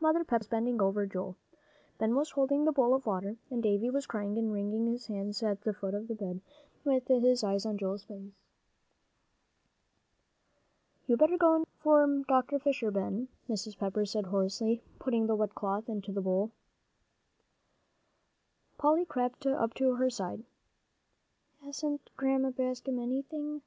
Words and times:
Mother 0.00 0.22
Pepper 0.22 0.40
was 0.42 0.48
bending 0.48 0.82
over 0.82 1.06
Joel. 1.06 1.34
Ben 1.96 2.14
was 2.14 2.32
holding 2.32 2.66
the 2.66 2.72
bowl 2.72 2.92
of 2.92 3.06
water, 3.06 3.38
and 3.48 3.62
Davie 3.62 3.88
was 3.88 4.04
crying 4.06 4.36
and 4.36 4.52
wringing 4.52 4.84
his 4.86 5.06
hands 5.06 5.42
at 5.42 5.62
the 5.62 5.72
foot 5.72 5.94
of 5.94 6.08
the 6.08 6.14
bed, 6.14 6.42
with 6.84 7.08
his 7.08 7.42
eyes 7.42 7.64
on 7.64 7.78
Joel's 7.78 8.04
face. 8.04 8.34
"You 11.06 11.16
better 11.16 11.38
go 11.38 11.64
for 11.78 12.22
Dr. 12.28 12.58
Fisher, 12.58 12.90
Ben," 12.90 13.28
Mrs. 13.48 13.78
Pepper 13.78 14.04
said 14.04 14.26
hoarsely, 14.26 14.82
putting 14.98 15.26
the 15.26 15.34
wet 15.34 15.54
cloth 15.54 15.88
into 15.88 16.12
the 16.12 16.20
bowl. 16.20 16.50
Polly 18.76 19.06
crept 19.06 19.46
up 19.46 19.72
to 19.76 19.94
her 19.94 20.10
side. 20.10 20.44
"Hasn't 21.64 22.10
Grandma 22.14 22.50
Bascom 22.50 22.98
anything?" 22.98 23.62